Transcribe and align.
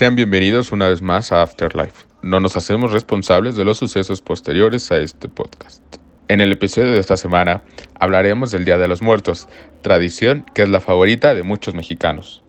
Sean 0.00 0.16
bienvenidos 0.16 0.72
una 0.72 0.88
vez 0.88 1.02
más 1.02 1.30
a 1.30 1.42
Afterlife. 1.42 2.06
No 2.22 2.40
nos 2.40 2.56
hacemos 2.56 2.90
responsables 2.90 3.54
de 3.54 3.66
los 3.66 3.76
sucesos 3.76 4.22
posteriores 4.22 4.90
a 4.90 4.96
este 4.96 5.28
podcast. 5.28 5.82
En 6.28 6.40
el 6.40 6.52
episodio 6.52 6.92
de 6.92 7.00
esta 7.00 7.18
semana 7.18 7.62
hablaremos 7.96 8.50
del 8.50 8.64
Día 8.64 8.78
de 8.78 8.88
los 8.88 9.02
Muertos, 9.02 9.46
tradición 9.82 10.46
que 10.54 10.62
es 10.62 10.70
la 10.70 10.80
favorita 10.80 11.34
de 11.34 11.42
muchos 11.42 11.74
mexicanos. 11.74 12.42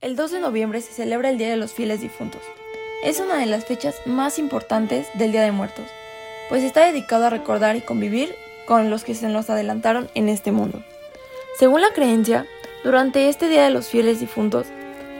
El 0.00 0.16
2 0.16 0.30
de 0.30 0.40
noviembre 0.40 0.80
se 0.80 0.94
celebra 0.94 1.28
el 1.28 1.36
Día 1.36 1.50
de 1.50 1.58
los 1.58 1.74
Fieles 1.74 2.00
Difuntos. 2.00 2.40
Es 3.04 3.20
una 3.20 3.36
de 3.36 3.44
las 3.44 3.66
fechas 3.66 3.96
más 4.06 4.38
importantes 4.38 5.08
del 5.12 5.32
Día 5.32 5.42
de 5.42 5.52
Muertos, 5.52 5.84
pues 6.48 6.62
está 6.62 6.86
dedicado 6.86 7.26
a 7.26 7.30
recordar 7.30 7.76
y 7.76 7.82
convivir 7.82 8.34
con 8.64 8.88
los 8.88 9.04
que 9.04 9.14
se 9.14 9.28
nos 9.28 9.50
adelantaron 9.50 10.08
en 10.14 10.30
este 10.30 10.50
mundo. 10.50 10.82
Según 11.58 11.82
la 11.82 11.92
creencia, 11.92 12.46
durante 12.82 13.28
este 13.28 13.48
Día 13.48 13.62
de 13.62 13.70
los 13.70 13.86
Fieles 13.86 14.18
Difuntos, 14.18 14.66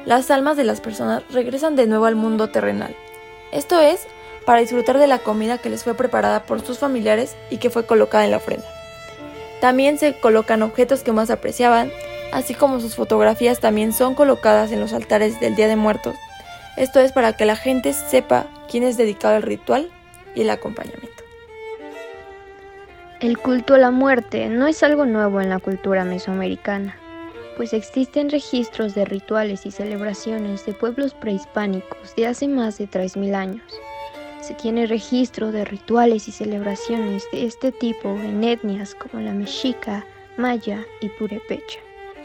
las 0.05 0.33
almas 0.33 0.57
de 0.57 0.65
las 0.65 0.81
personas 0.81 1.23
regresan 1.31 1.77
de 1.77 1.87
nuevo 1.87 2.07
al 2.07 2.17
mundo 2.17 2.51
terrenal. 2.51 2.97
Esto 3.53 3.79
es, 3.79 4.09
para 4.45 4.59
disfrutar 4.59 4.99
de 4.99 5.07
la 5.07 5.21
comida 5.21 5.59
que 5.59 5.71
les 5.71 5.85
fue 5.85 5.95
preparada 5.95 6.43
por 6.43 6.61
sus 6.67 6.79
familiares 6.79 7.37
y 7.51 7.59
que 7.59 7.71
fue 7.71 7.87
colocada 7.87 8.25
en 8.25 8.33
la 8.33 8.39
ofrenda. 8.39 8.67
También 9.61 9.97
se 9.97 10.19
colocan 10.19 10.63
objetos 10.63 11.05
que 11.05 11.13
más 11.13 11.31
apreciaban, 11.31 11.93
así 12.33 12.53
como 12.53 12.81
sus 12.81 12.97
fotografías 12.97 13.61
también 13.61 13.93
son 13.93 14.17
colocadas 14.17 14.73
en 14.73 14.81
los 14.81 14.93
altares 14.93 15.39
del 15.39 15.55
Día 15.55 15.69
de 15.69 15.77
Muertos. 15.77 16.17
Esto 16.77 16.99
es 16.99 17.13
para 17.13 17.35
que 17.35 17.45
la 17.45 17.55
gente 17.55 17.93
sepa 17.93 18.47
quién 18.69 18.83
es 18.83 18.97
dedicado 18.97 19.37
al 19.37 19.43
ritual 19.43 19.89
y 20.35 20.41
el 20.41 20.51
acompañamiento. 20.51 21.14
El 23.25 23.39
culto 23.39 23.73
a 23.73 23.79
la 23.79 23.91
muerte 23.91 24.51
no 24.51 24.67
es 24.67 24.83
algo 24.83 25.07
nuevo 25.07 25.41
en 25.41 25.49
la 25.49 25.59
cultura 25.59 26.05
mesoamericana, 26.05 26.95
pues 27.57 27.73
existen 27.73 28.29
registros 28.29 28.95
de 28.95 29.07
rituales 29.07 29.65
y 29.65 29.71
celebraciones 29.71 30.67
de 30.67 30.75
pueblos 30.75 31.15
prehispánicos 31.15 32.15
de 32.17 32.27
hace 32.27 32.49
más 32.49 32.77
de 32.77 32.87
3.000 32.87 33.35
años. 33.35 33.63
Se 34.43 34.53
tiene 34.53 34.87
registro 34.87 35.53
de 35.53 35.65
rituales 35.65 36.29
y 36.29 36.33
celebraciones 36.33 37.27
de 37.33 37.47
este 37.47 37.73
tipo 37.73 38.11
en 38.11 38.45
etnias 38.45 38.95
como 38.95 39.25
la 39.25 39.33
mexica, 39.33 40.05
maya 40.37 40.85
y 41.01 41.09
purepecha. 41.09 41.79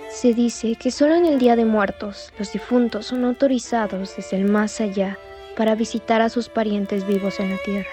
Se 0.10 0.34
dice 0.34 0.76
que 0.76 0.92
solo 0.92 1.16
en 1.16 1.26
el 1.26 1.40
Día 1.40 1.56
de 1.56 1.64
Muertos 1.64 2.34
los 2.38 2.52
difuntos 2.52 3.06
son 3.06 3.24
autorizados 3.24 4.18
desde 4.18 4.36
el 4.36 4.52
más 4.52 4.82
allá 4.82 5.18
para 5.56 5.76
visitar 5.76 6.22
a 6.22 6.28
sus 6.28 6.50
parientes 6.50 7.08
vivos 7.08 7.40
en 7.40 7.52
la 7.52 7.58
tierra, 7.64 7.90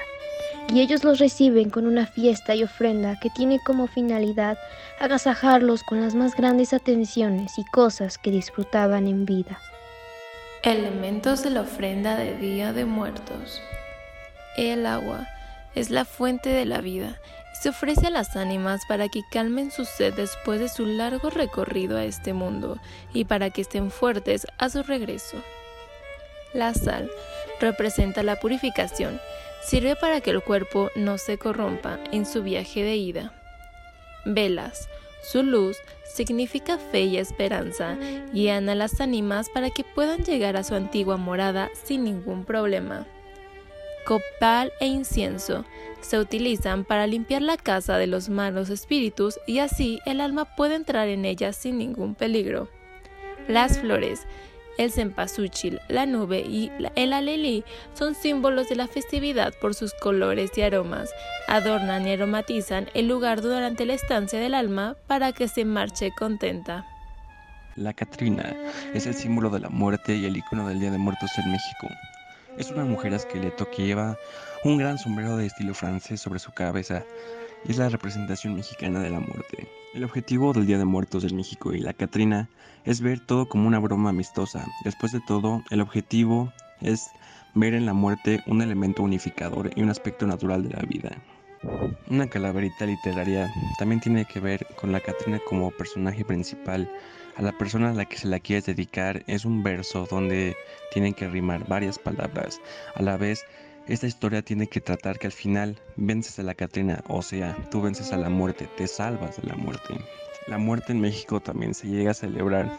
y 0.68 0.80
ellos 0.80 1.04
los 1.04 1.18
reciben 1.18 1.70
con 1.70 1.86
una 1.86 2.06
fiesta 2.06 2.54
y 2.54 2.64
ofrenda 2.64 3.18
que 3.20 3.30
tiene 3.30 3.58
como 3.64 3.86
finalidad 3.86 4.58
agasajarlos 5.00 5.82
con 5.82 6.00
las 6.00 6.14
más 6.14 6.34
grandes 6.34 6.72
atenciones 6.72 7.58
y 7.58 7.64
cosas 7.64 8.18
que 8.18 8.30
disfrutaban 8.30 9.06
en 9.06 9.24
vida. 9.24 9.58
Elementos 10.62 11.42
de 11.42 11.50
la 11.50 11.62
ofrenda 11.62 12.16
de 12.16 12.36
Día 12.36 12.72
de 12.72 12.84
Muertos. 12.84 13.60
El 14.56 14.86
agua 14.86 15.28
es 15.74 15.90
la 15.90 16.04
fuente 16.04 16.48
de 16.48 16.64
la 16.64 16.80
vida 16.80 17.18
se 17.60 17.70
ofrece 17.70 18.08
a 18.08 18.10
las 18.10 18.36
ánimas 18.36 18.84
para 18.86 19.08
que 19.08 19.22
calmen 19.30 19.70
su 19.70 19.86
sed 19.86 20.14
después 20.14 20.60
de 20.60 20.68
su 20.68 20.84
largo 20.84 21.30
recorrido 21.30 21.96
a 21.96 22.04
este 22.04 22.34
mundo 22.34 22.78
y 23.14 23.24
para 23.24 23.50
que 23.50 23.62
estén 23.62 23.90
fuertes 23.90 24.46
a 24.58 24.68
su 24.68 24.82
regreso. 24.82 25.38
La 26.52 26.74
sal 26.74 27.10
representa 27.58 28.22
la 28.22 28.36
purificación, 28.36 29.18
sirve 29.66 29.96
para 29.96 30.20
que 30.20 30.30
el 30.30 30.42
cuerpo 30.42 30.90
no 30.94 31.18
se 31.18 31.38
corrompa 31.38 31.98
en 32.12 32.24
su 32.24 32.42
viaje 32.42 32.84
de 32.84 32.96
ida. 32.96 33.32
Velas, 34.24 34.88
su 35.22 35.42
luz 35.42 35.76
significa 36.04 36.78
fe 36.78 37.00
y 37.00 37.16
esperanza, 37.18 37.96
guían 38.32 38.68
a 38.68 38.76
las 38.76 39.00
ánimas 39.00 39.48
para 39.50 39.70
que 39.70 39.82
puedan 39.82 40.24
llegar 40.24 40.56
a 40.56 40.62
su 40.62 40.76
antigua 40.76 41.16
morada 41.16 41.70
sin 41.84 42.04
ningún 42.04 42.44
problema. 42.44 43.06
Copal 44.04 44.72
e 44.78 44.86
incienso 44.86 45.64
se 46.00 46.20
utilizan 46.20 46.84
para 46.84 47.08
limpiar 47.08 47.42
la 47.42 47.56
casa 47.56 47.98
de 47.98 48.06
los 48.06 48.28
malos 48.28 48.70
espíritus 48.70 49.40
y 49.48 49.58
así 49.58 49.98
el 50.06 50.20
alma 50.20 50.54
puede 50.54 50.76
entrar 50.76 51.08
en 51.08 51.24
ella 51.24 51.52
sin 51.52 51.78
ningún 51.78 52.14
peligro. 52.14 52.68
Las 53.48 53.80
flores, 53.80 54.28
el 54.78 54.90
cempasúchil, 54.90 55.80
la 55.88 56.06
nube 56.06 56.40
y 56.40 56.70
el 56.94 57.12
alelí 57.12 57.64
son 57.94 58.14
símbolos 58.14 58.68
de 58.68 58.76
la 58.76 58.86
festividad 58.86 59.54
por 59.60 59.74
sus 59.74 59.94
colores 59.94 60.50
y 60.56 60.62
aromas. 60.62 61.10
Adornan 61.48 62.06
y 62.06 62.12
aromatizan 62.12 62.88
el 62.94 63.08
lugar 63.08 63.40
durante 63.40 63.86
la 63.86 63.94
estancia 63.94 64.38
del 64.38 64.54
alma 64.54 64.96
para 65.06 65.32
que 65.32 65.48
se 65.48 65.64
marche 65.64 66.10
contenta. 66.16 66.86
La 67.76 67.92
Catrina 67.92 68.56
es 68.94 69.06
el 69.06 69.14
símbolo 69.14 69.50
de 69.50 69.60
la 69.60 69.68
muerte 69.68 70.16
y 70.16 70.24
el 70.24 70.36
icono 70.36 70.66
del 70.66 70.80
Día 70.80 70.90
de 70.90 70.98
Muertos 70.98 71.30
en 71.36 71.52
México. 71.52 71.88
Es 72.56 72.70
una 72.70 72.84
mujer 72.84 73.12
esqueleto 73.12 73.70
que 73.70 73.84
lleva 73.84 74.16
un 74.64 74.78
gran 74.78 74.98
sombrero 74.98 75.36
de 75.36 75.46
estilo 75.46 75.74
francés 75.74 76.20
sobre 76.20 76.38
su 76.38 76.52
cabeza 76.52 77.04
es 77.68 77.78
la 77.78 77.88
representación 77.88 78.54
mexicana 78.54 79.00
de 79.00 79.10
la 79.10 79.20
muerte. 79.20 79.68
El 79.94 80.04
objetivo 80.04 80.52
del 80.52 80.66
Día 80.66 80.78
de 80.78 80.84
Muertos 80.84 81.24
en 81.24 81.36
México 81.36 81.72
y 81.72 81.80
la 81.80 81.92
Catrina 81.92 82.48
es 82.84 83.00
ver 83.00 83.20
todo 83.20 83.48
como 83.48 83.66
una 83.66 83.78
broma 83.78 84.10
amistosa. 84.10 84.64
Después 84.84 85.12
de 85.12 85.20
todo, 85.26 85.62
el 85.70 85.80
objetivo 85.80 86.52
es 86.80 87.10
ver 87.54 87.74
en 87.74 87.86
la 87.86 87.94
muerte 87.94 88.42
un 88.46 88.62
elemento 88.62 89.02
unificador 89.02 89.70
y 89.74 89.82
un 89.82 89.90
aspecto 89.90 90.26
natural 90.26 90.62
de 90.62 90.76
la 90.76 90.82
vida. 90.82 91.10
Una 92.08 92.28
calaverita 92.28 92.86
literaria 92.86 93.50
también 93.78 94.00
tiene 94.00 94.24
que 94.24 94.40
ver 94.40 94.66
con 94.76 94.92
la 94.92 95.00
Catrina 95.00 95.40
como 95.48 95.70
personaje 95.70 96.24
principal 96.24 96.88
a 97.36 97.42
la 97.42 97.52
persona 97.52 97.90
a 97.90 97.94
la 97.94 98.04
que 98.04 98.16
se 98.16 98.28
la 98.28 98.40
quieres 98.40 98.66
dedicar 98.66 99.22
es 99.26 99.44
un 99.44 99.62
verso 99.62 100.06
donde 100.10 100.56
tienen 100.92 101.12
que 101.12 101.28
rimar 101.28 101.66
varias 101.68 101.98
palabras. 101.98 102.60
A 102.94 103.02
la 103.02 103.16
vez, 103.16 103.44
esta 103.88 104.06
historia 104.06 104.42
tiene 104.42 104.66
que 104.66 104.80
tratar 104.80 105.18
que 105.18 105.28
al 105.28 105.32
final 105.32 105.80
vences 105.96 106.38
a 106.38 106.42
la 106.42 106.54
Catrina, 106.54 107.02
o 107.08 107.22
sea, 107.22 107.56
tú 107.70 107.80
vences 107.80 108.12
a 108.12 108.16
la 108.16 108.28
muerte, 108.28 108.68
te 108.76 108.86
salvas 108.86 109.40
de 109.40 109.48
la 109.48 109.54
muerte. 109.54 109.94
La 110.48 110.58
muerte 110.58 110.92
en 110.92 111.00
México 111.00 111.40
también 111.40 111.74
se 111.74 111.88
llega 111.88 112.10
a 112.10 112.14
celebrar 112.14 112.78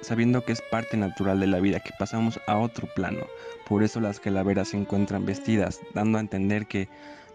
sabiendo 0.00 0.44
que 0.44 0.52
es 0.52 0.62
parte 0.70 0.96
natural 0.96 1.40
de 1.40 1.46
la 1.46 1.60
vida, 1.60 1.80
que 1.80 1.90
pasamos 1.98 2.38
a 2.46 2.58
otro 2.58 2.86
plano. 2.94 3.26
Por 3.66 3.82
eso 3.82 4.00
las 4.00 4.20
calaveras 4.20 4.68
se 4.68 4.76
encuentran 4.76 5.24
vestidas, 5.24 5.80
dando 5.94 6.18
a 6.18 6.20
entender 6.20 6.66
que 6.66 6.88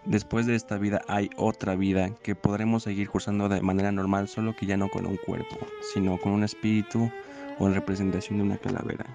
Después 0.05 0.45
de 0.45 0.55
esta 0.55 0.77
vida 0.77 1.01
hay 1.07 1.29
otra 1.35 1.75
vida 1.75 2.11
que 2.23 2.33
podremos 2.33 2.83
seguir 2.83 3.09
cursando 3.09 3.49
de 3.49 3.61
manera 3.61 3.91
normal, 3.91 4.27
solo 4.27 4.55
que 4.55 4.65
ya 4.65 4.77
no 4.77 4.89
con 4.89 5.05
un 5.05 5.17
cuerpo, 5.17 5.57
sino 5.93 6.17
con 6.17 6.31
un 6.31 6.43
espíritu 6.43 7.11
o 7.59 7.67
en 7.67 7.73
representación 7.73 8.37
de 8.37 8.45
una 8.45 8.57
calavera. 8.57 9.05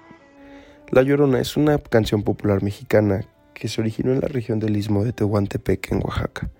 La 0.90 1.02
Llorona 1.02 1.40
es 1.40 1.56
una 1.56 1.78
canción 1.78 2.22
popular 2.22 2.62
mexicana 2.62 3.26
que 3.54 3.68
se 3.68 3.80
originó 3.80 4.12
en 4.12 4.20
la 4.20 4.28
región 4.28 4.58
del 4.58 4.76
istmo 4.76 5.04
de 5.04 5.12
Tehuantepec, 5.12 5.92
en 5.92 5.98
Oaxaca. 6.04 6.50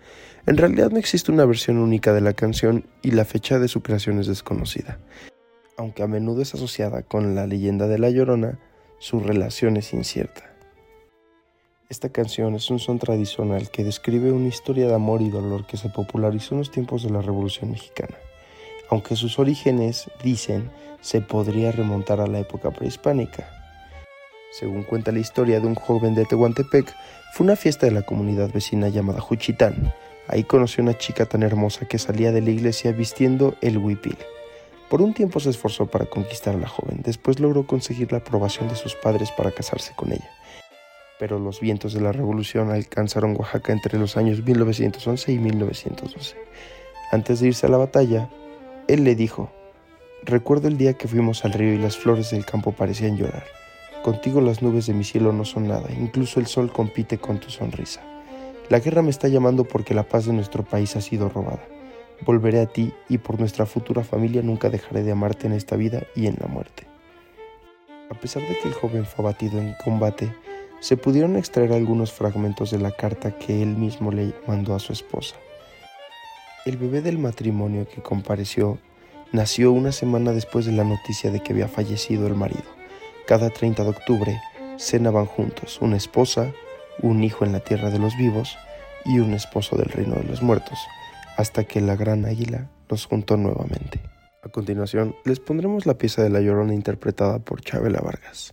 En 0.47 0.57
realidad 0.57 0.91
no 0.91 0.99
existe 0.99 1.33
una 1.33 1.45
versión 1.45 1.79
única 1.79 2.13
de 2.13 2.21
la 2.21 2.33
canción 2.33 2.87
y 3.03 3.11
la 3.11 3.25
fecha 3.25 3.59
de 3.59 3.69
su 3.69 3.83
creación 3.83 4.21
es 4.21 4.27
desconocida. 4.27 4.99
Aunque 5.77 6.03
a 6.03 6.07
menudo 6.07 6.43
es 6.43 6.55
asociada 6.55 7.03
con 7.03 7.35
la 7.35 7.47
leyenda 7.47 7.89
de 7.89 7.99
La 7.99 8.11
Llorona, 8.11 8.59
su 8.99 9.21
relación 9.21 9.77
es 9.77 9.93
incierta. 9.93 10.55
Esta 11.91 12.09
canción 12.09 12.55
es 12.55 12.71
un 12.71 12.79
son 12.79 12.99
tradicional 12.99 13.71
que 13.71 13.85
describe 13.85 14.33
una 14.33 14.49
historia 14.49 14.87
de 14.87 14.95
amor 14.95 15.21
y 15.21 15.31
dolor 15.31 15.67
que 15.67 15.77
se 15.77 15.91
popularizó 15.91 16.55
en 16.55 16.61
los 16.61 16.71
tiempos 16.71 17.03
de 17.03 17.11
la 17.11 17.21
Revolución 17.21 17.71
Mexicana. 17.71 18.17
Aunque 18.91 19.17
sus 19.17 19.39
orígenes, 19.39 20.11
dicen, 20.23 20.71
se 21.01 21.21
podría 21.21 21.73
remontar 21.73 22.21
a 22.21 22.27
la 22.27 22.39
época 22.39 22.71
prehispánica. 22.71 23.64
Según 24.59 24.85
cuenta 24.85 25.11
la 25.11 25.19
historia 25.19 25.59
de 25.59 25.67
un 25.67 25.75
joven 25.75 26.15
de 26.15 26.25
Tehuantepec, 26.25 26.95
fue 27.33 27.45
una 27.45 27.57
fiesta 27.57 27.87
de 27.87 27.93
la 27.93 28.03
comunidad 28.03 28.53
vecina 28.53 28.89
llamada 28.89 29.21
Juchitán. 29.21 29.93
Ahí 30.29 30.45
conoció 30.45 30.83
a 30.83 30.85
una 30.85 30.99
chica 30.99 31.27
tan 31.27 31.43
hermosa 31.43 31.87
que 31.87 31.99
salía 31.99 32.31
de 32.31 32.41
la 32.41 32.51
iglesia 32.51 32.93
vistiendo 32.93 33.57
el 33.61 33.79
huipil. 33.79 34.17
Por 34.89 35.03
un 35.03 35.13
tiempo 35.13 35.41
se 35.41 35.51
esforzó 35.51 35.87
para 35.87 36.07
conquistar 36.07 36.55
a 36.55 36.59
la 36.59 36.69
joven, 36.69 37.01
después 37.03 37.41
logró 37.41 37.67
conseguir 37.67 38.13
la 38.13 38.19
aprobación 38.19 38.69
de 38.69 38.77
sus 38.77 38.95
padres 38.95 39.33
para 39.33 39.51
casarse 39.51 39.93
con 39.97 40.13
ella 40.13 40.31
pero 41.19 41.39
los 41.39 41.61
vientos 41.61 41.95
de 41.95 42.01
la 42.01 42.13
revolución 42.13 42.71
alcanzaron 42.71 43.37
Oaxaca 43.39 43.73
entre 43.73 43.99
los 43.99 44.17
años 44.17 44.45
1911 44.45 45.33
y 45.33 45.39
1912. 45.39 46.37
Antes 47.13 47.41
de 47.41 47.49
irse 47.49 47.67
a 47.67 47.71
la 47.71 47.77
batalla, 47.77 48.29
él 48.89 49.05
le 49.05 49.15
dijo, 49.15 49.51
recuerdo 50.23 50.69
el 50.69 50.77
día 50.77 50.95
que 50.95 51.09
fuimos 51.09 51.45
al 51.45 51.53
río 51.53 51.73
y 51.73 51.79
las 51.79 51.97
flores 51.97 52.31
del 52.31 52.45
campo 52.45 52.73
parecían 52.73 53.17
llorar. 53.17 53.45
Contigo 54.05 54.43
las 54.43 54.61
nubes 54.61 54.85
de 54.85 54.93
mi 54.93 55.03
cielo 55.03 55.33
no 55.33 55.47
son 55.47 55.67
nada, 55.67 55.91
incluso 55.99 56.39
el 56.39 56.47
sol 56.47 56.71
compite 56.71 57.17
con 57.17 57.41
tu 57.41 57.49
sonrisa. 57.49 58.03
La 58.69 58.79
guerra 58.79 59.01
me 59.01 59.09
está 59.09 59.29
llamando 59.29 59.65
porque 59.65 59.95
la 59.95 60.03
paz 60.03 60.27
de 60.27 60.35
nuestro 60.35 60.63
país 60.63 60.95
ha 60.95 61.01
sido 61.01 61.31
robada. 61.31 61.67
Volveré 62.21 62.61
a 62.61 62.67
ti 62.67 62.93
y 63.09 63.17
por 63.17 63.41
nuestra 63.41 63.65
futura 63.65 64.05
familia 64.05 64.43
nunca 64.43 64.69
dejaré 64.69 65.05
de 65.05 65.13
amarte 65.13 65.47
en 65.47 65.55
esta 65.55 65.77
vida 65.77 66.03
y 66.15 66.27
en 66.27 66.37
la 66.39 66.49
muerte. 66.49 66.87
A 68.11 68.21
pesar 68.21 68.43
de 68.43 68.59
que 68.59 68.69
el 68.69 68.75
joven 68.75 69.07
fue 69.07 69.25
abatido 69.25 69.59
en 69.59 69.75
combate, 69.83 70.37
se 70.81 70.99
pudieron 70.99 71.37
extraer 71.37 71.73
algunos 71.73 72.13
fragmentos 72.13 72.71
de 72.71 72.81
la 72.81 72.91
carta 72.91 73.39
que 73.39 73.63
él 73.63 73.75
mismo 73.75 74.13
le 74.13 74.35
mandó 74.47 74.75
a 74.75 74.81
su 74.81 74.93
esposa. 74.93 75.37
El 76.67 76.77
bebé 76.77 77.01
del 77.01 77.19
matrimonio 77.19 77.89
que 77.89 78.03
compareció 78.03 78.77
nació 79.33 79.73
una 79.73 79.93
semana 79.93 80.33
después 80.33 80.67
de 80.67 80.73
la 80.73 80.85
noticia 80.85 81.31
de 81.31 81.41
que 81.41 81.55
había 81.55 81.69
fallecido 81.69 82.27
el 82.27 82.35
marido. 82.35 82.84
Cada 83.27 83.49
30 83.49 83.85
de 83.85 83.89
octubre 83.89 84.41
cenaban 84.79 85.25
juntos 85.25 85.79
una 85.81 85.97
esposa, 85.97 86.53
un 87.01 87.25
hijo 87.25 87.45
en 87.45 87.53
la 87.53 87.61
tierra 87.61 87.91
de 87.91 87.99
los 87.99 88.17
vivos 88.19 88.59
y 89.07 89.19
un 89.19 89.33
esposo 89.33 89.77
del 89.77 89.89
reino 89.89 90.17
de 90.17 90.25
los 90.25 90.43
muertos, 90.43 90.79
hasta 91.37 91.65
que 91.65 91.81
la 91.81 91.97
gran 91.97 92.27
águila 92.27 92.71
los 92.89 93.07
juntó 93.07 93.37
nuevamente. 93.39 94.01
A 94.43 94.51
continuación, 94.51 95.17
les 95.25 95.41
pondremos 95.41 95.87
la 95.87 95.95
pieza 95.95 96.23
de 96.23 96.29
La 96.29 96.41
Llorona 96.41 96.75
interpretada 96.75 97.39
por 97.39 97.63
Chabela 97.63 98.01
Vargas. 98.01 98.53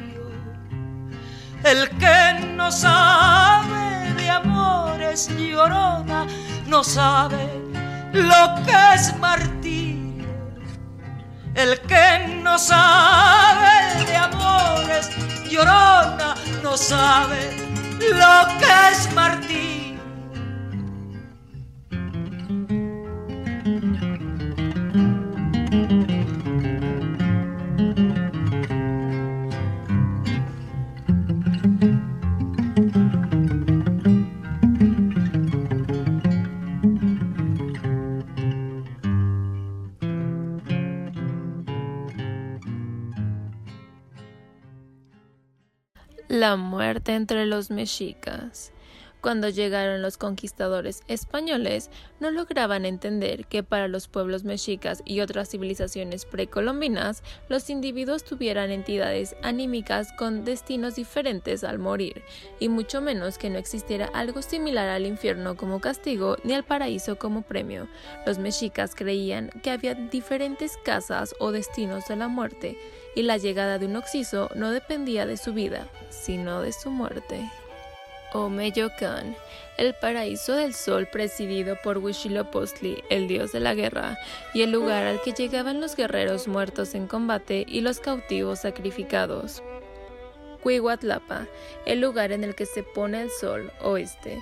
El 1.63 1.89
que 1.99 2.45
no 2.55 2.71
sabe 2.71 4.13
de 4.15 4.29
amores 4.29 5.29
llorona, 5.37 6.25
no 6.65 6.83
sabe 6.83 7.47
lo 8.13 8.55
que 8.65 8.95
es 8.95 9.15
martirio. 9.17 10.27
El 11.53 11.79
que 11.81 12.39
no 12.41 12.57
sabe 12.57 14.05
de 14.05 14.17
amores 14.17 15.09
llorona, 15.49 16.33
no 16.63 16.75
sabe 16.75 17.51
lo 17.99 18.57
que 18.57 18.91
es 18.91 19.13
martirio. 19.13 19.80
La 46.31 46.55
muerte 46.55 47.13
entre 47.13 47.45
los 47.45 47.71
mexicas. 47.71 48.71
Cuando 49.19 49.49
llegaron 49.49 50.01
los 50.01 50.17
conquistadores 50.17 51.03
españoles, 51.09 51.89
no 52.21 52.31
lograban 52.31 52.85
entender 52.85 53.45
que 53.47 53.63
para 53.63 53.89
los 53.89 54.07
pueblos 54.07 54.45
mexicas 54.45 55.03
y 55.03 55.19
otras 55.19 55.49
civilizaciones 55.49 56.23
precolombinas, 56.23 57.21
los 57.49 57.69
individuos 57.69 58.23
tuvieran 58.23 58.71
entidades 58.71 59.35
anímicas 59.43 60.13
con 60.13 60.45
destinos 60.45 60.95
diferentes 60.95 61.65
al 61.65 61.79
morir, 61.79 62.23
y 62.61 62.69
mucho 62.69 63.01
menos 63.01 63.37
que 63.37 63.49
no 63.49 63.59
existiera 63.59 64.09
algo 64.13 64.41
similar 64.41 64.87
al 64.87 65.05
infierno 65.05 65.57
como 65.57 65.81
castigo 65.81 66.37
ni 66.45 66.53
al 66.53 66.63
paraíso 66.63 67.17
como 67.17 67.41
premio. 67.41 67.89
Los 68.25 68.39
mexicas 68.39 68.95
creían 68.95 69.49
que 69.61 69.71
había 69.71 69.95
diferentes 69.95 70.77
casas 70.77 71.35
o 71.39 71.51
destinos 71.51 72.07
de 72.07 72.15
la 72.15 72.29
muerte, 72.29 72.79
y 73.15 73.23
la 73.23 73.37
llegada 73.37 73.77
de 73.77 73.85
un 73.85 73.95
oxiso 73.95 74.49
no 74.55 74.71
dependía 74.71 75.25
de 75.25 75.37
su 75.37 75.53
vida, 75.53 75.87
sino 76.09 76.61
de 76.61 76.71
su 76.71 76.89
muerte. 76.89 77.49
Omeyocan, 78.33 79.35
el 79.77 79.93
paraíso 79.93 80.55
del 80.55 80.73
sol 80.73 81.07
presidido 81.11 81.75
por 81.83 81.97
Huitzilopochtli, 81.97 83.03
el 83.09 83.27
dios 83.27 83.51
de 83.51 83.59
la 83.59 83.73
guerra, 83.73 84.17
y 84.53 84.61
el 84.61 84.71
lugar 84.71 85.05
al 85.05 85.21
que 85.21 85.33
llegaban 85.33 85.81
los 85.81 85.95
guerreros 85.95 86.47
muertos 86.47 86.95
en 86.95 87.07
combate 87.07 87.65
y 87.67 87.81
los 87.81 87.99
cautivos 87.99 88.59
sacrificados. 88.59 89.61
Cuiguatlapa, 90.63 91.47
el 91.85 91.99
lugar 91.99 92.31
en 92.31 92.43
el 92.43 92.55
que 92.55 92.65
se 92.65 92.83
pone 92.83 93.21
el 93.23 93.31
sol 93.31 93.71
oeste, 93.81 94.39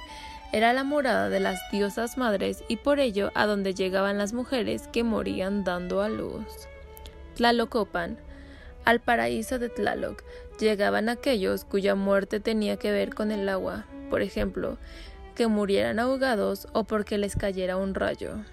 era 0.51 0.73
la 0.73 0.83
morada 0.83 1.29
de 1.29 1.39
las 1.39 1.59
diosas 1.71 2.17
madres 2.17 2.63
y 2.67 2.77
por 2.77 2.99
ello 2.99 3.31
a 3.35 3.45
donde 3.45 3.73
llegaban 3.73 4.17
las 4.17 4.33
mujeres 4.33 4.87
que 4.87 5.03
morían 5.03 5.63
dando 5.63 6.01
a 6.01 6.09
luz. 6.09 6.67
Tlalocopan. 7.35 8.17
Al 8.85 8.99
paraíso 8.99 9.59
de 9.59 9.69
Tlaloc 9.69 10.23
llegaban 10.59 11.09
aquellos 11.09 11.63
cuya 11.65 11.95
muerte 11.95 12.39
tenía 12.39 12.77
que 12.77 12.91
ver 12.91 13.13
con 13.13 13.31
el 13.31 13.47
agua, 13.49 13.85
por 14.09 14.21
ejemplo, 14.21 14.77
que 15.35 15.47
murieran 15.47 15.99
ahogados 15.99 16.67
o 16.73 16.83
porque 16.83 17.17
les 17.17 17.35
cayera 17.35 17.77
un 17.77 17.93
rayo. 17.93 18.43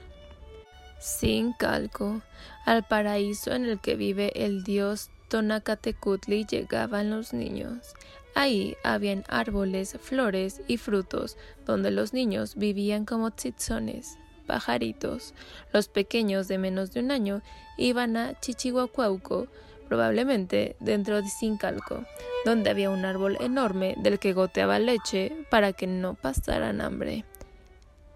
Sin 0.98 1.52
calco, 1.52 2.22
al 2.64 2.84
paraíso 2.84 3.52
en 3.52 3.64
el 3.64 3.80
que 3.80 3.96
vive 3.96 4.32
el 4.34 4.64
dios 4.64 5.10
Tonacatecutli 5.28 6.46
llegaban 6.46 7.10
los 7.10 7.32
niños. 7.32 7.94
Ahí 8.34 8.76
habían 8.84 9.24
árboles, 9.28 9.96
flores 10.00 10.60
y 10.68 10.76
frutos, 10.76 11.36
donde 11.64 11.90
los 11.90 12.12
niños 12.12 12.54
vivían 12.54 13.04
como 13.04 13.30
tzitzones, 13.30 14.18
pajaritos. 14.46 15.34
Los 15.72 15.88
pequeños 15.88 16.46
de 16.46 16.58
menos 16.58 16.92
de 16.92 17.00
un 17.00 17.10
año 17.10 17.42
iban 17.76 18.16
a 18.16 18.38
Chichihuacuauco, 18.38 19.48
probablemente 19.88 20.76
dentro 20.80 21.20
de 21.22 21.28
Sincalco, 21.28 22.04
donde 22.44 22.70
había 22.70 22.90
un 22.90 23.04
árbol 23.04 23.36
enorme 23.40 23.94
del 23.98 24.18
que 24.18 24.32
goteaba 24.32 24.78
leche 24.78 25.32
para 25.50 25.72
que 25.72 25.86
no 25.86 26.14
pasaran 26.14 26.80
hambre. 26.80 27.24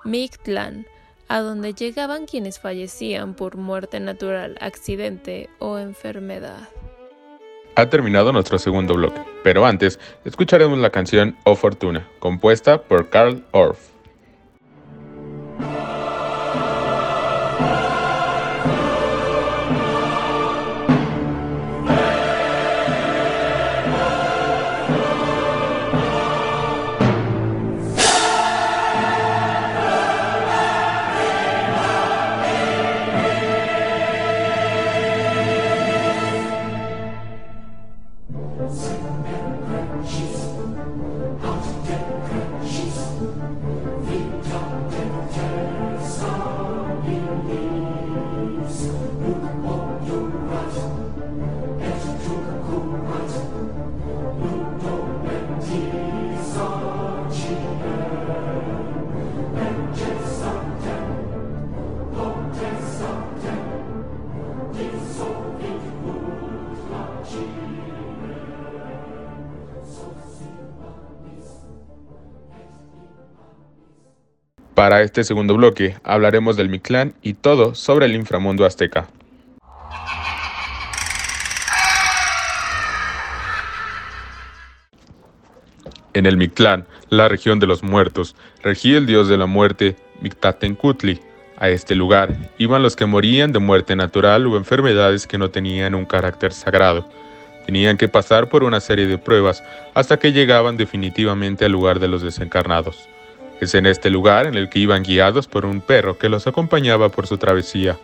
Mictlán, 0.05 0.87
a 1.29 1.41
donde 1.41 1.75
llegaban 1.75 2.27
quienes 2.27 2.59
fallecían 2.59 3.35
por 3.35 3.57
muerte 3.57 4.01
natural, 4.01 4.57
accidente 4.61 5.49
o 5.59 5.79
enfermedad. 5.79 6.69
Ha 7.77 7.89
terminado 7.89 8.33
nuestro 8.33 8.59
segundo 8.59 8.95
bloque, 8.95 9.21
pero 9.45 9.65
antes 9.65 10.01
escucharemos 10.25 10.79
la 10.79 10.91
canción 10.91 11.37
O 11.45 11.55
Fortuna, 11.55 12.09
compuesta 12.19 12.83
por 12.83 13.11
Carl 13.11 13.45
Orff. 13.53 13.90
Sis 40.11 40.37
Para 74.81 75.03
este 75.03 75.25
segundo 75.25 75.57
bloque 75.57 75.97
hablaremos 76.05 76.57
del 76.57 76.71
Mictlán 76.71 77.13
y 77.21 77.35
todo 77.35 77.75
sobre 77.75 78.07
el 78.07 78.15
inframundo 78.15 78.65
azteca. 78.65 79.09
En 86.15 86.25
el 86.25 86.39
Mictlán, 86.39 86.87
la 87.11 87.29
región 87.29 87.61
de 87.61 87.67
los 87.67 87.83
muertos, 87.83 88.35
regía 88.63 88.97
el 88.97 89.05
dios 89.05 89.29
de 89.29 89.37
la 89.37 89.45
muerte 89.45 89.97
Mictatencutli. 90.23 91.21
A 91.59 91.69
este 91.69 91.95
lugar 91.95 92.35
iban 92.57 92.83
los 92.83 92.97
que 92.97 93.05
morían 93.05 93.53
de 93.53 93.59
muerte 93.59 93.95
natural 93.97 94.47
o 94.47 94.57
enfermedades 94.57 95.27
que 95.27 95.37
no 95.37 95.51
tenían 95.51 95.95
un 95.95 96.07
carácter 96.07 96.55
sagrado. 96.55 97.07
Tenían 97.67 97.99
que 97.99 98.09
pasar 98.09 98.49
por 98.49 98.65
una 98.65 98.81
serie 98.81 99.07
de 99.07 99.19
pruebas 99.19 99.63
hasta 99.93 100.19
que 100.19 100.33
llegaban 100.33 100.79
definitivamente 100.79 101.67
al 101.67 101.73
lugar 101.73 102.01
de 102.01 102.09
los 102.09 102.23
desencarnados. 102.23 103.11
Es 103.61 103.75
en 103.75 103.85
este 103.85 104.09
lugar 104.09 104.47
en 104.47 104.55
el 104.55 104.71
que 104.71 104.79
iban 104.79 105.03
guiados 105.03 105.47
por 105.47 105.67
un 105.67 105.83
perro 105.83 106.17
que 106.17 106.31
los 106.31 106.47
acompañaba 106.47 107.11
por 107.11 107.27
su 107.27 107.37
travesía. 107.37 107.99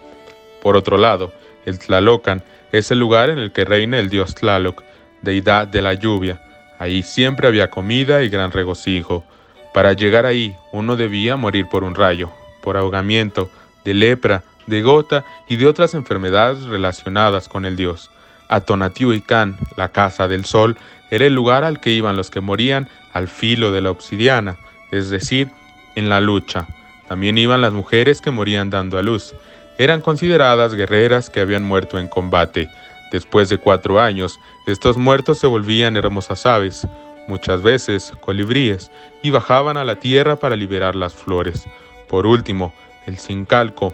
Por 0.62 0.76
otro 0.76 0.98
lado, 0.98 1.32
el 1.64 1.78
Tlalocan 1.78 2.42
es 2.72 2.90
el 2.90 2.98
lugar 2.98 3.30
en 3.30 3.38
el 3.38 3.52
que 3.52 3.64
reina 3.64 3.98
el 3.98 4.10
dios 4.10 4.34
Tlaloc, 4.34 4.82
deidad 5.22 5.66
de 5.66 5.80
la 5.80 5.94
lluvia. 5.94 6.42
Ahí 6.78 7.02
siempre 7.02 7.48
había 7.48 7.70
comida 7.70 8.22
y 8.22 8.28
gran 8.28 8.52
regocijo. 8.52 9.24
Para 9.72 9.94
llegar 9.94 10.26
ahí, 10.26 10.54
uno 10.72 10.94
debía 10.94 11.36
morir 11.36 11.66
por 11.70 11.84
un 11.84 11.94
rayo, 11.94 12.30
por 12.60 12.76
ahogamiento, 12.76 13.48
de 13.82 13.94
lepra, 13.94 14.42
de 14.66 14.82
gota 14.82 15.24
y 15.48 15.56
de 15.56 15.66
otras 15.66 15.94
enfermedades 15.94 16.64
relacionadas 16.64 17.48
con 17.48 17.64
el 17.64 17.76
dios. 17.76 18.10
Atonatiuhicán, 18.48 19.56
la 19.76 19.88
casa 19.88 20.28
del 20.28 20.44
sol, 20.44 20.76
era 21.10 21.24
el 21.24 21.34
lugar 21.34 21.64
al 21.64 21.80
que 21.80 21.90
iban 21.90 22.16
los 22.16 22.30
que 22.30 22.42
morían 22.42 22.90
al 23.14 23.28
filo 23.28 23.72
de 23.72 23.80
la 23.80 23.90
obsidiana 23.90 24.58
es 24.90 25.10
decir, 25.10 25.50
en 25.94 26.08
la 26.08 26.20
lucha. 26.20 26.66
También 27.08 27.38
iban 27.38 27.60
las 27.60 27.72
mujeres 27.72 28.20
que 28.20 28.30
morían 28.30 28.70
dando 28.70 28.98
a 28.98 29.02
luz. 29.02 29.34
Eran 29.78 30.00
consideradas 30.00 30.74
guerreras 30.74 31.30
que 31.30 31.40
habían 31.40 31.62
muerto 31.62 31.98
en 31.98 32.08
combate. 32.08 32.68
Después 33.12 33.48
de 33.48 33.58
cuatro 33.58 34.00
años, 34.00 34.40
estos 34.66 34.96
muertos 34.96 35.38
se 35.38 35.46
volvían 35.46 35.96
hermosas 35.96 36.44
aves, 36.46 36.86
muchas 37.28 37.62
veces 37.62 38.12
colibríes, 38.20 38.90
y 39.22 39.30
bajaban 39.30 39.76
a 39.76 39.84
la 39.84 39.96
tierra 39.96 40.36
para 40.36 40.56
liberar 40.56 40.96
las 40.96 41.14
flores. 41.14 41.64
Por 42.08 42.26
último, 42.26 42.74
el 43.06 43.18
sincalco. 43.18 43.92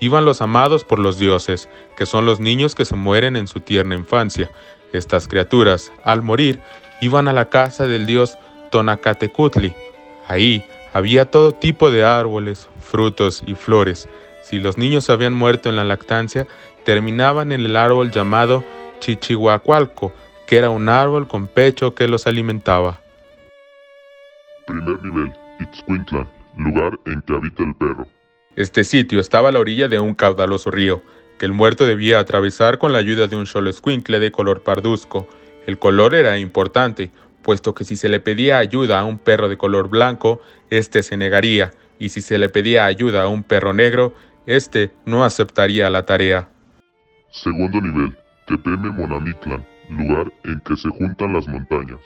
Iban 0.00 0.24
los 0.24 0.40
amados 0.40 0.84
por 0.84 0.98
los 0.98 1.18
dioses, 1.18 1.68
que 1.96 2.06
son 2.06 2.26
los 2.26 2.40
niños 2.40 2.74
que 2.74 2.84
se 2.84 2.96
mueren 2.96 3.36
en 3.36 3.46
su 3.46 3.60
tierna 3.60 3.94
infancia. 3.94 4.50
Estas 4.92 5.28
criaturas, 5.28 5.92
al 6.04 6.22
morir, 6.22 6.60
iban 7.00 7.28
a 7.28 7.32
la 7.32 7.48
casa 7.48 7.86
del 7.86 8.06
dios 8.06 8.38
Tonacatecutli, 8.70 9.74
Ahí 10.28 10.64
había 10.92 11.30
todo 11.30 11.52
tipo 11.52 11.90
de 11.90 12.04
árboles, 12.04 12.68
frutos 12.80 13.42
y 13.46 13.54
flores. 13.54 14.08
Si 14.42 14.58
los 14.58 14.78
niños 14.78 15.10
habían 15.10 15.34
muerto 15.34 15.68
en 15.68 15.76
la 15.76 15.84
lactancia, 15.84 16.46
terminaban 16.84 17.52
en 17.52 17.60
el 17.62 17.76
árbol 17.76 18.10
llamado 18.10 18.64
Chichihuacualco, 19.00 20.12
que 20.46 20.58
era 20.58 20.70
un 20.70 20.88
árbol 20.88 21.26
con 21.26 21.46
pecho 21.46 21.94
que 21.94 22.08
los 22.08 22.26
alimentaba. 22.26 23.00
Primer 24.66 25.02
nivel, 25.02 25.32
Itzcuintlan, 25.60 26.28
lugar 26.56 26.98
en 27.06 27.22
que 27.22 27.34
habita 27.34 27.62
el 27.62 27.74
perro. 27.74 28.06
Este 28.56 28.84
sitio 28.84 29.20
estaba 29.20 29.48
a 29.48 29.52
la 29.52 29.58
orilla 29.58 29.88
de 29.88 29.98
un 29.98 30.14
caudaloso 30.14 30.70
río, 30.70 31.02
que 31.38 31.46
el 31.46 31.52
muerto 31.52 31.86
debía 31.86 32.20
atravesar 32.20 32.78
con 32.78 32.92
la 32.92 32.98
ayuda 32.98 33.26
de 33.26 33.36
un 33.36 33.46
solo 33.46 33.70
escuincle 33.70 34.20
de 34.20 34.30
color 34.30 34.62
parduzco. 34.62 35.26
El 35.66 35.78
color 35.78 36.14
era 36.14 36.38
importante, 36.38 37.10
puesto 37.44 37.74
que 37.74 37.84
si 37.84 37.94
se 37.94 38.08
le 38.08 38.18
pedía 38.18 38.58
ayuda 38.58 38.98
a 38.98 39.04
un 39.04 39.18
perro 39.18 39.48
de 39.48 39.56
color 39.56 39.88
blanco, 39.88 40.40
éste 40.70 41.04
se 41.04 41.16
negaría, 41.16 41.70
y 42.00 42.08
si 42.08 42.20
se 42.20 42.38
le 42.38 42.48
pedía 42.48 42.86
ayuda 42.86 43.22
a 43.22 43.28
un 43.28 43.44
perro 43.44 43.72
negro, 43.72 44.12
éste 44.46 44.90
no 45.04 45.24
aceptaría 45.24 45.88
la 45.90 46.04
tarea. 46.04 46.48
Segundo 47.30 47.80
nivel, 47.80 48.16
Tepeme 48.48 48.90
Monamictlan, 48.90 49.64
lugar 49.90 50.32
en 50.44 50.60
que 50.60 50.76
se 50.76 50.88
juntan 50.88 51.34
las 51.34 51.46
montañas. 51.46 52.00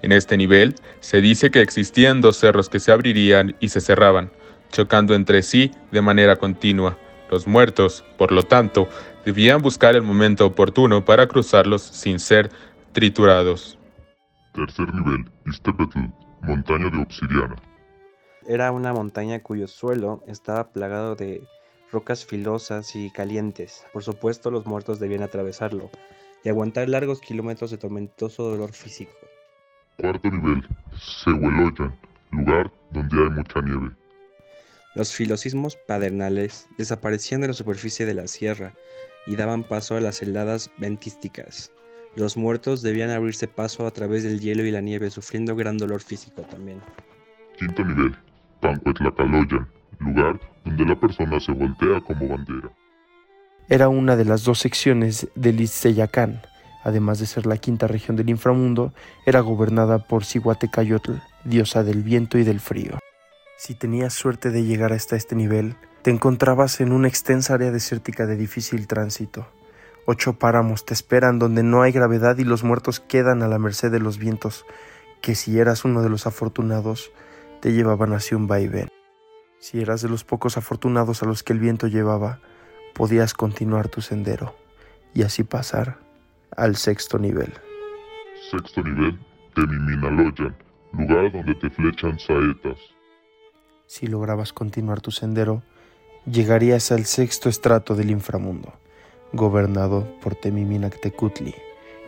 En 0.00 0.12
este 0.12 0.36
nivel 0.36 0.74
se 1.00 1.20
dice 1.20 1.50
que 1.50 1.60
existían 1.60 2.20
dos 2.20 2.36
cerros 2.36 2.68
que 2.68 2.80
se 2.80 2.92
abrirían 2.92 3.56
y 3.60 3.68
se 3.68 3.80
cerraban, 3.80 4.30
chocando 4.70 5.14
entre 5.14 5.42
sí 5.42 5.72
de 5.90 6.00
manera 6.00 6.36
continua. 6.36 6.96
Los 7.30 7.46
muertos, 7.46 8.04
por 8.16 8.30
lo 8.30 8.42
tanto, 8.42 8.88
debían 9.24 9.60
buscar 9.60 9.96
el 9.96 10.02
momento 10.02 10.46
oportuno 10.46 11.04
para 11.04 11.26
cruzarlos 11.26 11.82
sin 11.82 12.20
ser 12.20 12.50
triturados. 12.92 13.78
Tercer 14.54 14.94
nivel, 14.94 15.28
Istepetl, 15.46 15.98
montaña 16.42 16.88
de 16.88 17.02
obsidiana. 17.02 17.56
Era 18.46 18.70
una 18.70 18.92
montaña 18.92 19.42
cuyo 19.42 19.66
suelo 19.66 20.22
estaba 20.28 20.70
plagado 20.70 21.16
de 21.16 21.42
rocas 21.90 22.24
filosas 22.24 22.94
y 22.94 23.10
calientes. 23.10 23.84
Por 23.92 24.04
supuesto, 24.04 24.52
los 24.52 24.64
muertos 24.64 25.00
debían 25.00 25.24
atravesarlo 25.24 25.90
y 26.44 26.50
aguantar 26.50 26.88
largos 26.88 27.20
kilómetros 27.20 27.72
de 27.72 27.78
tormentoso 27.78 28.44
dolor 28.44 28.72
físico. 28.72 29.12
Cuarto 29.98 30.30
nivel, 30.30 30.64
Sehueloyan, 30.98 31.96
lugar 32.30 32.70
donde 32.92 33.16
hay 33.16 33.30
mucha 33.30 33.60
nieve. 33.60 33.90
Los 34.94 35.12
filosismos 35.12 35.74
padernales 35.74 36.68
desaparecían 36.78 37.40
de 37.40 37.48
la 37.48 37.54
superficie 37.54 38.06
de 38.06 38.14
la 38.14 38.28
sierra 38.28 38.72
y 39.26 39.34
daban 39.34 39.64
paso 39.64 39.96
a 39.96 40.00
las 40.00 40.22
heladas 40.22 40.70
ventísticas. 40.78 41.72
Los 42.16 42.36
muertos 42.36 42.82
debían 42.82 43.10
abrirse 43.10 43.48
paso 43.48 43.86
a 43.86 43.90
través 43.90 44.22
del 44.22 44.40
hielo 44.40 44.64
y 44.64 44.70
la 44.70 44.80
nieve, 44.80 45.10
sufriendo 45.10 45.56
gran 45.56 45.78
dolor 45.78 46.00
físico 46.00 46.42
también. 46.42 46.80
Quinto 47.58 47.84
nivel, 47.84 48.14
Pancuetlacaloyan, 48.60 49.66
lugar 49.98 50.40
donde 50.64 50.84
la 50.84 50.98
persona 50.98 51.40
se 51.40 51.52
voltea 51.52 52.00
como 52.00 52.28
bandera. 52.28 52.70
Era 53.68 53.88
una 53.88 54.14
de 54.16 54.24
las 54.24 54.44
dos 54.44 54.58
secciones 54.60 55.28
del 55.34 55.60
Itzeyacán. 55.60 56.42
Además 56.84 57.18
de 57.18 57.26
ser 57.26 57.46
la 57.46 57.56
quinta 57.56 57.86
región 57.86 58.16
del 58.16 58.28
inframundo, 58.28 58.92
era 59.24 59.40
gobernada 59.40 59.98
por 59.98 60.24
Cihuatecayotl, 60.24 61.14
diosa 61.44 61.82
del 61.82 62.02
viento 62.02 62.38
y 62.38 62.44
del 62.44 62.60
frío. 62.60 62.98
Si 63.56 63.74
tenías 63.74 64.12
suerte 64.12 64.50
de 64.50 64.64
llegar 64.64 64.92
hasta 64.92 65.16
este 65.16 65.34
nivel, 65.34 65.76
te 66.02 66.10
encontrabas 66.10 66.80
en 66.80 66.92
una 66.92 67.08
extensa 67.08 67.54
área 67.54 67.70
desértica 67.70 68.26
de 68.26 68.36
difícil 68.36 68.86
tránsito. 68.86 69.46
Ocho 70.06 70.38
páramos 70.38 70.84
te 70.84 70.92
esperan 70.92 71.38
donde 71.38 71.62
no 71.62 71.82
hay 71.82 71.92
gravedad 71.92 72.36
y 72.38 72.44
los 72.44 72.62
muertos 72.62 73.00
quedan 73.00 73.42
a 73.42 73.48
la 73.48 73.58
merced 73.58 73.90
de 73.90 74.00
los 74.00 74.18
vientos, 74.18 74.66
que 75.22 75.34
si 75.34 75.58
eras 75.58 75.84
uno 75.84 76.02
de 76.02 76.10
los 76.10 76.26
afortunados, 76.26 77.10
te 77.60 77.72
llevaban 77.72 78.12
hacia 78.12 78.36
un 78.36 78.46
vaivén. 78.46 78.88
Si 79.58 79.80
eras 79.80 80.02
de 80.02 80.10
los 80.10 80.22
pocos 80.24 80.58
afortunados 80.58 81.22
a 81.22 81.26
los 81.26 81.42
que 81.42 81.54
el 81.54 81.58
viento 81.58 81.86
llevaba, 81.86 82.40
podías 82.92 83.32
continuar 83.32 83.88
tu 83.88 84.02
sendero 84.02 84.54
y 85.14 85.22
así 85.22 85.42
pasar 85.42 85.98
al 86.54 86.76
sexto 86.76 87.18
nivel. 87.18 87.52
Sexto 88.50 88.82
nivel, 88.82 89.18
Temiminaloyan, 89.54 90.54
lugar 90.92 91.32
donde 91.32 91.54
te 91.54 91.70
flechan 91.70 92.18
saetas. 92.18 92.78
Si 93.86 94.06
lograbas 94.06 94.52
continuar 94.52 95.00
tu 95.00 95.10
sendero, 95.10 95.62
llegarías 96.26 96.92
al 96.92 97.04
sexto 97.06 97.48
estrato 97.48 97.94
del 97.94 98.10
inframundo, 98.10 98.74
gobernado 99.34 100.06
por 100.20 100.34
Temiminactecutli, 100.34 101.54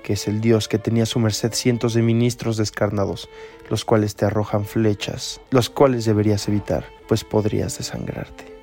que 0.03 0.13
es 0.13 0.29
el 0.29 0.41
dios 0.41 0.69
que 0.69 0.79
tenía 0.79 1.03
a 1.03 1.07
su 1.07 1.19
merced 1.19 1.53
cientos 1.53 1.95
de 1.95 2.03
ministros 2.03 2.57
descarnados, 2.57 3.29
los 3.69 3.85
cuales 3.85 4.15
te 4.15 4.25
arrojan 4.25 4.65
flechas, 4.65 5.41
los 5.51 5.69
cuales 5.69 6.05
deberías 6.05 6.47
evitar, 6.49 6.87
pues 7.09 7.25
podrías 7.25 7.77
desangrarte. 7.77 8.57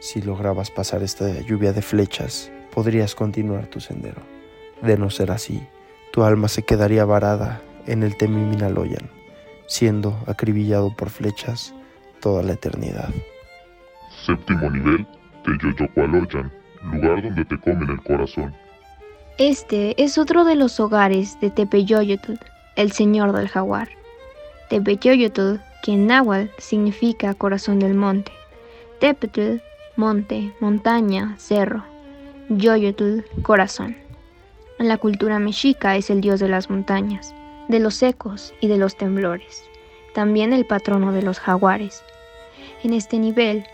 Si 0.00 0.20
lograbas 0.20 0.70
pasar 0.70 1.02
esta 1.02 1.40
lluvia 1.40 1.72
de 1.72 1.80
flechas, 1.80 2.52
podrías 2.74 3.14
continuar 3.14 3.66
tu 3.66 3.80
sendero. 3.80 4.20
De 4.82 4.98
no 4.98 5.08
ser 5.08 5.30
así, 5.30 5.66
tu 6.12 6.22
alma 6.22 6.48
se 6.48 6.62
quedaría 6.62 7.06
varada 7.06 7.62
en 7.86 8.02
el 8.02 8.16
Temiminaloyan, 8.18 9.08
siendo 9.66 10.22
acribillado 10.26 10.94
por 10.94 11.08
flechas 11.08 11.74
toda 12.20 12.42
la 12.42 12.52
eternidad. 12.52 13.08
Séptimo 14.26 14.70
nivel, 14.70 15.06
Teyoyocualoyan, 15.44 16.52
lugar 16.84 17.22
donde 17.22 17.44
te 17.44 17.58
comen 17.58 17.90
el 17.90 18.02
corazón. 18.02 18.54
Este 19.38 20.00
es 20.02 20.18
otro 20.18 20.44
de 20.44 20.54
los 20.54 20.78
hogares 20.78 21.38
de 21.40 21.50
Tepeyoyotl, 21.50 22.34
el 22.76 22.92
señor 22.92 23.32
del 23.32 23.48
jaguar. 23.48 23.88
Tepeyoyotl, 24.70 25.56
que 25.82 25.92
en 25.92 26.06
náhuatl 26.06 26.50
significa 26.58 27.34
corazón 27.34 27.78
del 27.78 27.94
monte. 27.94 28.32
Tepetl, 29.00 29.56
monte, 29.96 30.52
montaña, 30.60 31.34
cerro. 31.38 31.84
Yoyotl, 32.48 33.20
corazón. 33.42 33.96
En 34.78 34.88
la 34.88 34.98
cultura 34.98 35.38
mexica 35.38 35.96
es 35.96 36.10
el 36.10 36.20
dios 36.20 36.40
de 36.40 36.48
las 36.48 36.70
montañas, 36.70 37.34
de 37.68 37.80
los 37.80 38.02
ecos 38.02 38.54
y 38.60 38.68
de 38.68 38.78
los 38.78 38.96
temblores. 38.96 39.62
También 40.14 40.52
el 40.52 40.64
patrono 40.64 41.12
de 41.12 41.22
los 41.22 41.38
jaguares. 41.38 42.02
En 42.82 42.92
este 42.92 43.18
nivel, 43.18 43.64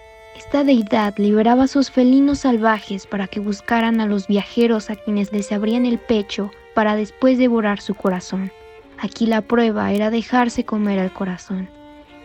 esta 0.41 0.65
deidad 0.65 1.19
liberaba 1.19 1.65
a 1.65 1.69
sus 1.69 1.91
felinos 1.91 2.41
salvajes 2.41 3.07
para 3.07 3.27
que 3.27 3.41
buscaran 3.41 4.01
a 4.01 4.07
los 4.07 4.27
viajeros 4.27 4.89
a 4.89 4.97
quienes 4.97 5.31
les 5.35 5.53
abrían 5.53 5.85
el 5.85 5.99
pecho 5.99 6.51
para 6.73 6.97
después 6.97 7.37
devorar 7.37 7.83
su 7.83 7.95
corazón. 7.95 8.51
Aquí 8.97 9.27
la 9.27 9.43
prueba 9.43 9.93
era 9.93 10.09
dejarse 10.09 10.65
comer 10.65 10.99
al 10.99 11.13
corazón, 11.13 11.69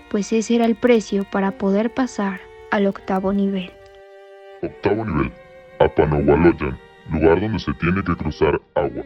pues 0.10 0.32
ese 0.32 0.56
era 0.56 0.64
el 0.64 0.76
precio 0.76 1.26
para 1.30 1.58
poder 1.58 1.94
pasar 1.94 2.40
al 2.72 2.88
octavo 2.88 3.34
nivel. 3.34 3.70
Octavo 4.64 5.04
nivel, 5.04 5.34
Apanahualoyan, 5.80 6.80
lugar 7.12 7.42
donde 7.42 7.60
se 7.60 7.74
tiene 7.74 8.02
que 8.02 8.16
cruzar 8.16 8.62
agua. 8.76 9.04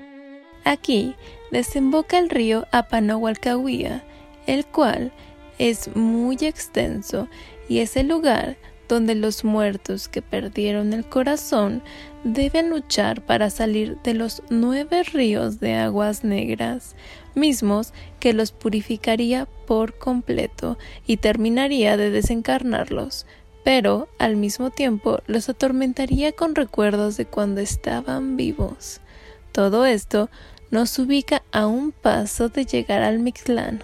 Aquí 0.66 1.16
desemboca 1.50 2.20
el 2.20 2.30
río 2.30 2.68
Apanahualcahuía, 2.72 4.04
el 4.46 4.68
cual 4.68 5.12
es 5.58 5.96
muy 5.96 6.38
extenso 6.42 7.28
y 7.68 7.80
es 7.80 7.98
el 7.98 8.08
lugar 8.08 8.56
donde 8.90 9.16
los 9.16 9.46
muertos 9.46 10.10
que 10.10 10.22
perdieron 10.22 10.92
el 10.92 11.06
corazón 11.06 11.82
deben 12.26 12.70
luchar 12.70 13.22
para 13.22 13.50
salir 13.50 13.98
de 14.04 14.14
los 14.14 14.44
nueve 14.50 15.04
ríos 15.04 15.62
de 15.62 15.76
aguas 15.76 16.26
negras, 16.26 16.96
mismos 17.36 17.94
que 18.20 18.34
los 18.34 18.52
purificaría 18.52 19.48
por 19.66 19.98
completo 19.98 20.78
y 21.08 21.18
terminaría 21.18 21.96
de 21.96 22.10
desencarnarlos, 22.10 23.26
pero 23.64 24.10
al 24.18 24.36
mismo 24.36 24.72
tiempo 24.72 25.20
los 25.28 25.48
atormentaría 25.48 26.32
con 26.32 26.56
recuerdos 26.56 27.16
de 27.16 27.26
cuando 27.26 27.62
estaban 27.62 28.36
vivos. 28.36 29.00
Todo 29.52 29.86
esto 29.86 30.30
nos 30.72 30.98
ubica 31.00 31.44
a 31.52 31.68
un 31.68 31.92
paso 31.92 32.50
de 32.50 32.66
llegar 32.66 33.04
al 33.04 33.20
Mictlán. 33.20 33.84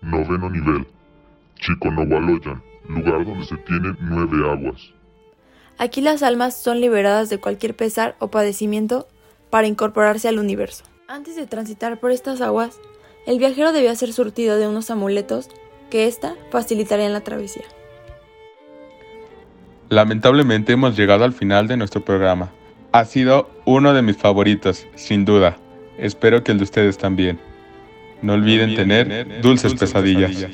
Noveno 0.00 0.50
nivel, 0.50 0.86
Chiconohualoyan, 1.56 2.62
lugar 2.88 3.24
donde 3.24 3.44
se 3.44 3.56
tienen 3.58 3.96
nueve 4.00 4.50
aguas. 4.50 4.92
Aquí 5.78 6.00
las 6.00 6.22
almas 6.22 6.56
son 6.56 6.80
liberadas 6.80 7.28
de 7.28 7.38
cualquier 7.38 7.74
pesar 7.76 8.16
o 8.18 8.28
padecimiento 8.28 9.06
para 9.50 9.66
incorporarse 9.66 10.28
al 10.28 10.38
universo. 10.38 10.84
Antes 11.08 11.36
de 11.36 11.46
transitar 11.46 12.00
por 12.00 12.10
estas 12.10 12.40
aguas, 12.40 12.78
el 13.26 13.38
viajero 13.38 13.72
debía 13.72 13.94
ser 13.94 14.12
surtido 14.12 14.56
de 14.56 14.68
unos 14.68 14.90
amuletos 14.90 15.48
que 15.90 16.06
ésta 16.06 16.34
facilitarían 16.50 17.12
la 17.12 17.20
travesía. 17.20 17.64
Lamentablemente 19.88 20.72
hemos 20.72 20.96
llegado 20.96 21.24
al 21.24 21.32
final 21.32 21.68
de 21.68 21.76
nuestro 21.76 22.04
programa. 22.04 22.50
Ha 22.92 23.04
sido 23.04 23.50
uno 23.64 23.92
de 23.92 24.02
mis 24.02 24.16
favoritos, 24.16 24.86
sin 24.94 25.24
duda. 25.24 25.58
Espero 25.98 26.42
que 26.42 26.52
el 26.52 26.58
de 26.58 26.64
ustedes 26.64 26.98
también. 26.98 27.38
No 28.22 28.32
olviden, 28.32 28.74
tener, 28.74 29.42
dulces, 29.42 29.74
pesadillas. 29.74 30.48